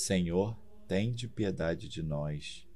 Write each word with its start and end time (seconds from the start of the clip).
Senhor, 0.00 0.56
tende 0.88 1.28
piedade 1.28 1.86
de 1.86 2.02
nós. 2.02 2.66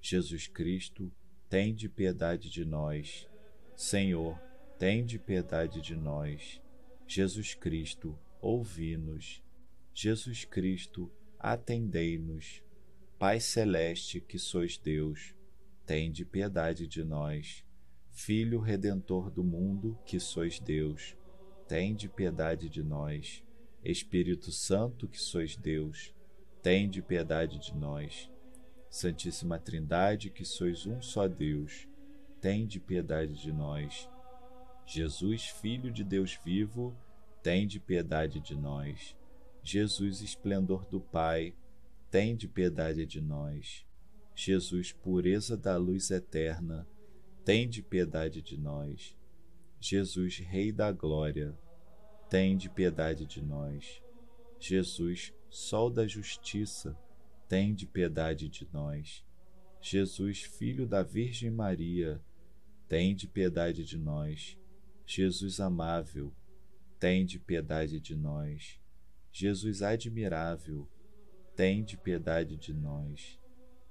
Jesus 0.00 0.48
Cristo, 0.48 1.12
tende 1.48 1.88
piedade 1.88 2.50
de 2.50 2.64
nós. 2.64 3.28
Senhor, 3.76 4.36
tende 4.76 5.16
piedade 5.16 5.80
de 5.80 5.94
nós. 5.94 6.60
Jesus 7.06 7.54
Cristo, 7.54 8.18
ouvi-nos. 8.40 9.40
Jesus 9.94 10.44
Cristo, 10.44 11.08
atendei-nos. 11.38 12.60
Pai 13.16 13.38
celeste 13.38 14.20
que 14.20 14.36
sois 14.36 14.76
Deus, 14.76 15.36
tende 15.86 16.24
piedade 16.24 16.88
de 16.88 17.04
nós. 17.04 17.64
Filho 18.10 18.58
redentor 18.58 19.30
do 19.30 19.44
mundo 19.44 19.96
que 20.04 20.18
sois 20.18 20.58
Deus, 20.58 21.16
tende 21.68 22.08
piedade 22.08 22.68
de 22.68 22.82
nós. 22.82 23.40
Espírito 23.84 24.50
Santo 24.50 25.06
que 25.06 25.20
sois 25.20 25.54
Deus, 25.56 26.15
tende 26.66 27.00
piedade 27.00 27.60
de 27.60 27.76
nós. 27.76 28.28
Santíssima 28.90 29.56
Trindade 29.56 30.30
que 30.30 30.44
sois 30.44 30.84
um 30.84 31.00
só 31.00 31.28
Deus, 31.28 31.86
tende 32.40 32.80
piedade 32.80 33.40
de 33.40 33.52
nós. 33.52 34.10
Jesus, 34.84 35.46
Filho 35.46 35.92
de 35.92 36.02
Deus 36.02 36.36
vivo, 36.44 36.92
tende 37.40 37.78
piedade 37.78 38.40
de 38.40 38.56
nós. 38.56 39.16
Jesus, 39.62 40.20
esplendor 40.22 40.84
do 40.86 41.00
Pai, 41.00 41.54
tende 42.10 42.48
piedade 42.48 43.06
de 43.06 43.20
nós. 43.20 43.86
Jesus, 44.34 44.90
pureza 44.90 45.56
da 45.56 45.76
luz 45.76 46.10
eterna, 46.10 46.84
tende 47.44 47.80
piedade 47.80 48.42
de 48.42 48.58
nós. 48.58 49.16
Jesus, 49.78 50.38
Rei 50.38 50.72
da 50.72 50.90
glória, 50.90 51.56
tende 52.28 52.68
piedade 52.68 53.24
de 53.24 53.40
nós. 53.40 54.04
Jesus, 54.58 55.32
Sol 55.48 55.90
da 55.90 56.06
justiça, 56.06 56.98
tende 57.48 57.86
piedade 57.86 58.48
de 58.48 58.68
nós. 58.72 59.24
Jesus, 59.80 60.42
Filho 60.42 60.86
da 60.86 61.02
Virgem 61.02 61.50
Maria, 61.50 62.20
tende 62.88 63.26
piedade 63.26 63.84
de 63.84 63.96
nós. 63.96 64.58
Jesus 65.06 65.60
amável, 65.60 66.34
tende 66.98 67.38
piedade 67.38 68.00
de 68.00 68.14
nós. 68.16 68.80
Jesus 69.32 69.82
admirável, 69.82 70.88
tende 71.54 71.96
piedade 71.96 72.56
de 72.56 72.74
nós. 72.74 73.38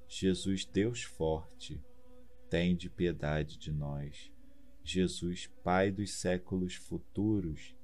Jesus, 0.08 0.66
Deus 0.66 1.04
forte, 1.04 1.82
tende 2.50 2.90
piedade 2.90 3.58
de 3.58 3.72
nós. 3.72 4.32
Jesus, 4.84 5.48
Pai 5.64 5.92
dos 5.92 6.12
séculos 6.12 6.76
futuros, 6.76 7.76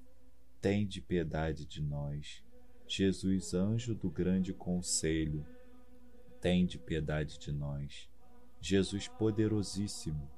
tende 0.61 1.01
piedade 1.01 1.65
de 1.65 1.81
nós. 1.81 2.43
Jesus, 2.93 3.53
anjo 3.53 3.95
do 3.95 4.09
grande 4.09 4.53
conselho, 4.53 5.45
tende 6.41 6.77
piedade 6.77 7.39
de 7.39 7.49
nós. 7.49 8.09
Jesus 8.59 9.07
poderosíssimo, 9.07 10.29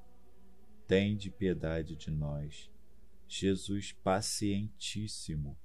tende 0.86 1.32
piedade 1.32 1.96
de 1.96 2.12
nós. 2.12 2.70
Jesus 3.28 3.92
pacientíssimo, 3.92 5.58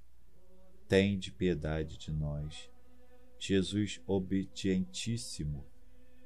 tende 0.87 1.31
piedade 1.31 1.95
de 1.95 2.11
nós. 2.11 2.71
Jesus 3.37 4.01
obedientíssimo, 4.07 5.67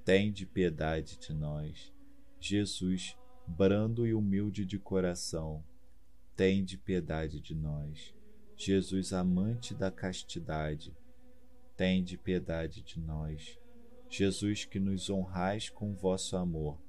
tende 0.06 0.46
piedade 0.46 1.18
de 1.18 1.34
nós. 1.34 1.94
Jesus, 2.40 3.18
brando 3.46 4.08
e 4.08 4.14
humilde 4.14 4.66
de 4.66 4.80
coração, 4.80 5.62
tende 6.38 6.78
piedade 6.78 7.42
de 7.42 7.54
nós. 7.54 8.16
Jesus, 8.56 9.14
amante 9.14 9.74
da 9.74 9.92
castidade, 9.92 10.96
tende 11.76 12.18
piedade 12.18 12.82
de 12.82 13.00
nós. 13.00 13.60
Jesus, 14.10 14.64
que 14.64 14.80
nos 14.80 15.10
honrais 15.10 15.70
com 15.70 15.96
vosso 15.96 16.38
amor, 16.38 16.80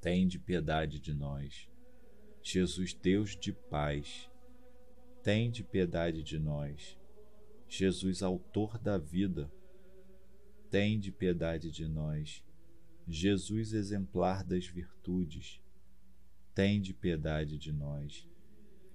tende 0.00 0.38
piedade 0.38 1.00
de 1.00 1.12
nós. 1.12 1.68
Jesus, 2.42 2.94
Deus 2.94 3.36
de 3.36 3.52
paz, 3.52 4.30
tende 5.22 5.62
piedade 5.62 6.22
de 6.22 6.38
nós. 6.38 6.96
Jesus, 7.68 8.22
Autor 8.22 8.78
da 8.78 8.96
vida, 8.96 9.50
tende 10.70 11.10
piedade 11.10 11.70
de 11.70 11.86
nós. 11.86 12.42
Jesus, 13.06 13.72
exemplar 13.72 14.44
das 14.44 14.66
virtudes, 14.66 15.60
tende 16.54 16.94
piedade 16.94 17.58
de 17.58 17.72
nós. 17.72 18.26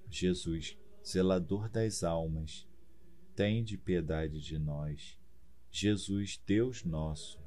Jesus, 0.08 0.76
zelador 1.06 1.68
das 1.68 2.02
almas, 2.02 2.66
tende 3.36 3.78
piedade 3.78 4.40
de 4.40 4.58
nós. 4.58 5.16
Jesus, 5.70 6.40
Deus 6.44 6.82
nosso, 6.82 7.38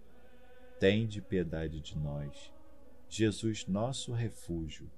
tende 0.79 1.21
piedade 1.21 1.81
de 1.81 1.97
nós. 1.97 2.53
Jesus, 3.09 3.67
nosso 3.67 4.13
refúgio, 4.13 4.89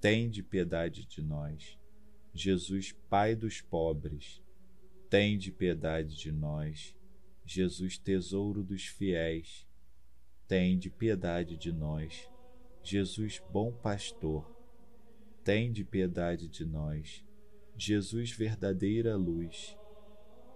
tende 0.00 0.42
piedade 0.42 1.04
de 1.04 1.20
nós. 1.20 1.78
Jesus, 2.32 2.92
Pai 3.10 3.34
dos 3.34 3.60
pobres, 3.60 4.42
tende 5.10 5.52
piedade 5.52 6.16
de 6.16 6.32
nós. 6.32 6.96
Jesus, 7.44 7.98
tesouro 7.98 8.62
dos 8.62 8.86
fiéis, 8.86 9.66
tende 10.48 10.88
piedade 10.88 11.58
de 11.58 11.70
nós. 11.70 12.30
Jesus, 12.82 13.42
bom 13.50 13.72
pastor, 13.72 14.50
tende 15.42 15.84
piedade 15.84 16.48
de 16.48 16.64
nós. 16.64 17.22
Jesus, 17.76 18.30
verdadeira 18.30 19.16
luz, 19.16 19.76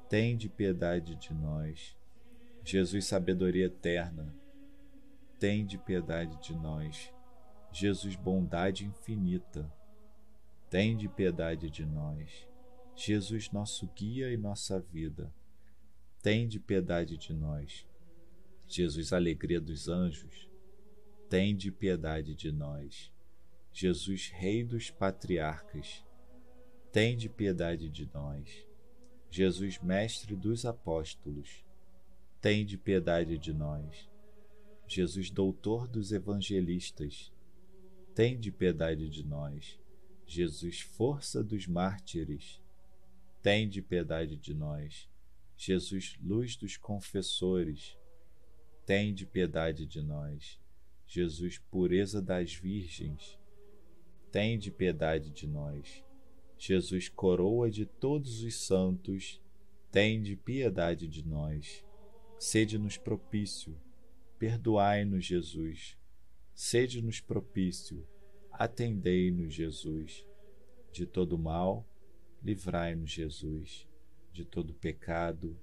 tende 0.08 0.48
piedade 0.48 1.16
de 1.16 1.34
nós. 1.34 1.96
Jesus, 2.64 3.06
sabedoria 3.06 3.66
eterna, 3.66 4.32
tende 5.38 5.76
piedade 5.78 6.40
de 6.40 6.54
nós. 6.54 7.12
Jesus, 7.72 8.14
bondade 8.14 8.84
infinita, 8.84 9.70
tende 10.70 11.08
piedade 11.08 11.68
de 11.68 11.84
nós. 11.84 12.46
Jesus, 12.94 13.50
nosso 13.50 13.86
guia 13.88 14.32
e 14.32 14.36
nossa 14.36 14.78
vida, 14.80 15.32
tende 16.22 16.60
piedade 16.60 17.16
de 17.16 17.32
nós. 17.34 17.84
Jesus, 18.66 19.12
alegria 19.12 19.60
dos 19.60 19.88
anjos, 19.88 20.48
tende 21.28 21.72
piedade 21.72 22.34
de 22.34 22.52
nós. 22.52 23.12
Jesus, 23.72 24.30
Rei 24.30 24.64
dos 24.64 24.90
patriarcas, 24.90 26.04
tende 26.92 27.28
piedade 27.28 27.88
de 27.88 28.08
nós. 28.12 28.66
Jesus, 29.30 29.78
Mestre 29.78 30.34
dos 30.34 30.64
apóstolos, 30.64 31.62
tende 32.40 32.78
piedade 32.78 33.36
de 33.36 33.52
nós. 33.52 34.08
Jesus, 34.86 35.30
Doutor 35.30 35.86
dos 35.86 36.12
evangelistas, 36.12 37.30
tende 38.14 38.50
piedade 38.50 39.08
de 39.10 39.22
nós. 39.22 39.78
Jesus, 40.26 40.80
Força 40.80 41.44
dos 41.44 41.66
mártires, 41.66 42.60
tende 43.42 43.82
piedade 43.82 44.36
de 44.36 44.54
nós. 44.54 45.08
Jesus, 45.56 46.16
luz 46.22 46.56
dos 46.56 46.76
confessores, 46.76 47.98
tende 48.86 49.26
piedade 49.26 49.84
de 49.84 50.00
nós. 50.00 50.58
Jesus, 51.06 51.58
pureza 51.58 52.22
das 52.22 52.54
virgens, 52.54 53.38
tende 54.30 54.70
piedade 54.70 55.30
de 55.30 55.46
nós. 55.46 56.07
Jesus, 56.58 57.08
coroa 57.08 57.70
de 57.70 57.86
todos 57.86 58.42
os 58.42 58.54
santos, 58.56 59.40
tende 59.92 60.34
piedade 60.34 61.06
de 61.06 61.26
nós. 61.26 61.84
Sede-nos 62.38 62.96
propício, 62.96 63.76
perdoai-nos, 64.38 65.24
Jesus. 65.24 65.96
Sede-nos 66.54 67.20
propício, 67.20 68.04
atendei-nos, 68.50 69.54
Jesus. 69.54 70.26
De 70.90 71.06
todo 71.06 71.38
mal, 71.38 71.86
livrai-nos, 72.42 73.10
Jesus, 73.10 73.86
de 74.32 74.44
todo 74.44 74.74
pecado, 74.74 75.56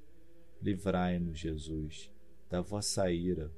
livrai-nos, 0.62 1.38
Jesus, 1.38 2.12
da 2.50 2.62
vossa 2.62 3.12
ira, 3.12 3.52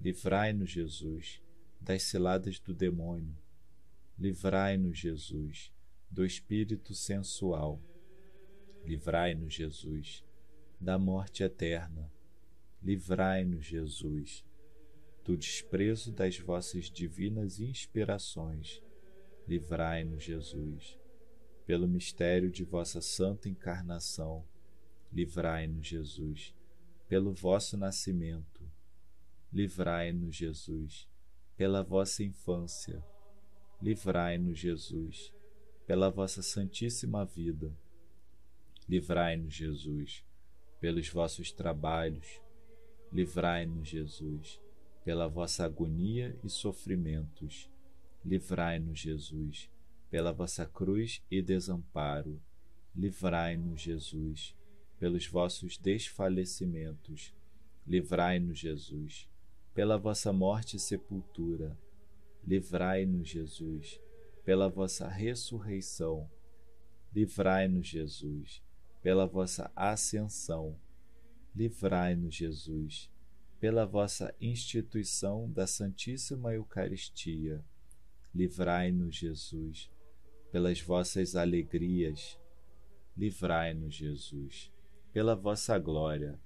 livrai-nos, 0.00 0.70
Jesus, 0.70 1.42
das 1.80 2.04
ciladas 2.04 2.60
do 2.60 2.72
demônio, 2.72 3.36
livrai-nos, 4.18 4.96
Jesus, 4.96 5.72
do 6.12 6.24
espírito 6.24 6.94
sensual, 6.94 7.80
livrai-nos, 8.84 9.54
Jesus, 9.54 10.24
da 10.80 10.98
morte 10.98 11.42
eterna, 11.42 12.12
livrai-nos, 12.80 13.64
Jesus, 13.64 14.44
do 15.24 15.36
desprezo 15.36 16.12
das 16.12 16.38
vossas 16.38 16.90
divinas 16.90 17.58
inspirações, 17.58 18.80
livrai-nos, 19.48 20.22
Jesus 20.22 21.02
pelo 21.66 21.86
mistério 21.88 22.50
de 22.50 22.64
vossa 22.64 23.00
santa 23.00 23.48
encarnação, 23.48 24.44
livrai-nos, 25.12 25.86
Jesus, 25.86 26.54
pelo 27.08 27.32
vosso 27.32 27.76
nascimento, 27.76 28.62
livrai-nos, 29.52 30.34
Jesus, 30.34 31.08
pela 31.56 31.82
vossa 31.82 32.22
infância, 32.24 33.04
livrai-nos, 33.80 34.58
Jesus, 34.58 35.32
pela 35.86 36.10
vossa 36.10 36.42
santíssima 36.42 37.24
vida, 37.24 37.72
livrai-nos, 38.88 39.54
Jesus, 39.54 40.24
pelos 40.80 41.08
vossos 41.08 41.52
trabalhos. 41.52 42.40
Livrai-nos, 43.12 43.88
Jesus, 43.88 44.60
pela 45.04 45.28
vossa 45.28 45.64
agonia 45.64 46.38
e 46.42 46.48
sofrimentos. 46.48 47.70
Livrai-nos, 48.24 48.98
Jesus, 48.98 49.70
pela 50.10 50.32
vossa 50.32 50.66
cruz 50.66 51.22
e 51.30 51.42
desamparo. 51.42 52.40
Livrai-nos, 52.94 53.80
Jesus, 53.80 54.56
pelos 54.98 55.26
vossos 55.26 55.78
desfalecimentos. 55.78 57.34
Livrai-nos, 57.86 58.58
Jesus, 58.58 59.28
pela 59.74 59.98
vossa 59.98 60.32
morte 60.32 60.76
e 60.76 60.80
sepultura. 60.80 61.76
Livrai-nos, 62.46 63.28
Jesus, 63.28 64.00
pela 64.44 64.68
vossa 64.68 65.08
ressurreição. 65.08 66.28
Livrai-nos, 67.14 67.86
Jesus, 67.86 68.62
pela 69.02 69.26
vossa 69.26 69.70
ascensão. 69.76 70.78
Livrai-nos, 71.54 72.34
Jesus, 72.34 73.10
pela 73.60 73.84
vossa 73.84 74.34
instituição 74.40 75.50
da 75.50 75.66
Santíssima 75.66 76.54
Eucaristia. 76.54 77.64
Livrai-nos, 78.34 79.14
Jesus, 79.14 79.90
pelas 80.50 80.80
vossas 80.80 81.36
alegrias. 81.36 82.38
Livrai-nos, 83.16 83.94
Jesus, 83.94 84.72
pela 85.12 85.36
vossa 85.36 85.78
glória. 85.78 86.40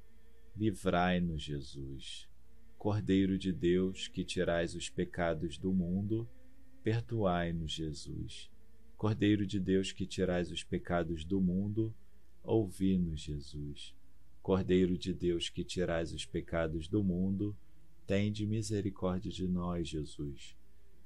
Livrai-nos, 0.56 1.42
Jesus. 1.42 2.28
Cordeiro 2.76 3.38
de 3.38 3.52
Deus, 3.52 4.08
que 4.08 4.24
tirais 4.24 4.74
os 4.74 4.90
pecados 4.90 5.56
do 5.56 5.72
mundo, 5.72 6.28
perdoai-nos, 6.86 7.72
Jesus. 7.72 8.48
Cordeiro 8.96 9.44
de 9.44 9.58
Deus, 9.58 9.90
que 9.90 10.06
tirais 10.06 10.52
os 10.52 10.62
pecados 10.62 11.24
do 11.24 11.40
mundo, 11.40 11.92
ouvi-nos, 12.44 13.22
Jesus. 13.22 13.92
Cordeiro 14.40 14.96
de 14.96 15.12
Deus, 15.12 15.48
que 15.48 15.64
tirais 15.64 16.12
os 16.12 16.24
pecados 16.24 16.86
do 16.86 17.02
mundo, 17.02 17.56
tende 18.06 18.46
misericórdia 18.46 19.32
de 19.32 19.48
nós, 19.48 19.88
Jesus. 19.88 20.56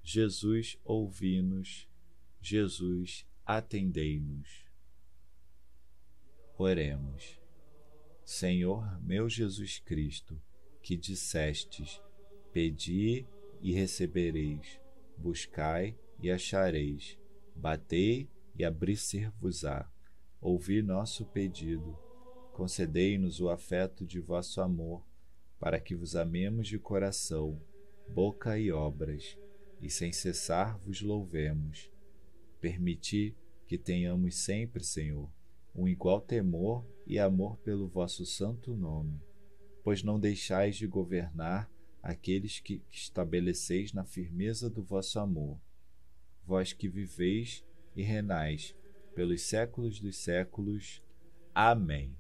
Jesus, 0.03 0.79
ouvi-nos. 0.85 1.89
Jesus, 2.43 3.25
atendei-nos. 3.47 4.67
Oremos. 6.59 7.41
Senhor 8.23 9.01
meu 9.01 9.31
Jesus 9.31 9.79
Cristo, 9.79 10.39
que 10.83 10.95
dissestes: 10.95 12.03
Pedi 12.53 13.27
e 13.63 13.73
recebereis, 13.73 14.80
buscai 15.21 15.97
e 16.19 16.31
achareis, 16.31 17.19
batei 17.55 18.29
e 18.55 18.65
abrir-se-vos-á. 18.65 19.91
Ouvi 20.41 20.83
nosso 20.83 21.27
pedido, 21.27 21.99
concedei-nos 22.53 23.41
o 23.41 23.51
afeto 23.51 24.07
de 24.07 24.21
vosso 24.21 24.61
amor, 24.61 25.05
para 25.59 25.79
que 25.79 25.95
vos 25.95 26.17
amemos 26.17 26.67
de 26.67 26.79
coração, 26.79 27.61
boca 28.09 28.59
e 28.59 28.73
obras, 28.73 29.39
e 29.81 29.91
sem 29.91 30.13
cessar 30.13 30.79
vos 30.79 31.03
louvemos. 31.03 31.91
Permiti 32.61 33.37
que 33.67 33.77
tenhamos 33.77 34.37
sempre, 34.37 34.83
Senhor, 34.83 35.31
um 35.75 35.87
igual 35.87 36.21
temor 36.21 36.85
e 37.07 37.19
amor 37.19 37.59
pelo 37.59 37.87
vosso 37.87 38.25
santo 38.25 38.75
nome 38.75 39.21
pois 39.83 40.03
não 40.03 40.19
deixais 40.19 40.77
de 40.77 40.87
governar 40.87 41.71
aqueles 42.03 42.61
que 42.61 42.83
estabeleceis 42.91 43.93
na 43.93 44.05
firmeza 44.05 44.69
do 44.69 44.83
vosso 44.83 45.19
amor. 45.19 45.59
Vós 46.45 46.73
que 46.73 46.89
viveis 46.89 47.65
e 47.95 48.03
renais 48.03 48.75
pelos 49.15 49.43
séculos 49.43 50.01
dos 50.01 50.17
séculos. 50.17 51.03
Amém. 51.55 52.20